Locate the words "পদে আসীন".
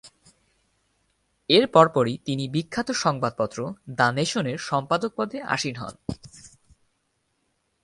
5.17-5.75